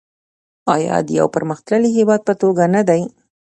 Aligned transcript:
آیا 0.75 0.95
د 1.07 1.09
یو 1.19 1.27
پرمختللي 1.35 1.89
هیواد 1.97 2.21
په 2.27 2.33
توګه 2.41 2.63
نه 2.75 2.81
دی؟ 2.89 3.01